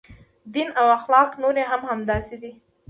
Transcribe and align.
دین 0.53 0.69
او 0.79 0.87
اخلاق 0.97 1.29
نورې 1.43 1.63
هم 1.71 1.81
همداسې 1.91 2.35
دي. 2.41 2.51